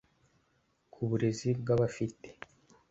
[0.91, 2.29] Ku burezi bwabafite